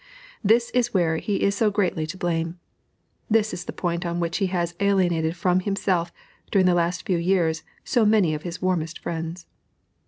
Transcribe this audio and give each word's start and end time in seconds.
This 0.43 0.71
is 0.71 0.95
where 0.95 1.17
he 1.17 1.43
is 1.43 1.53
so 1.53 1.69
greatly 1.69 2.07
to 2.07 2.17
blame; 2.17 2.59
this 3.29 3.53
is 3.53 3.65
the 3.65 3.71
point 3.71 4.03
on 4.03 4.19
which 4.19 4.37
he 4.39 4.47
has 4.47 4.73
alienated 4.79 5.35
from 5.35 5.59
himself 5.59 6.11
during 6.49 6.65
the 6.65 6.73
last 6.73 7.05
few 7.05 7.17
years 7.19 7.61
so 7.83 8.03
many 8.03 8.33
of 8.33 8.41
his 8.41 8.63
warmest 8.63 8.97
friends. 8.97 9.45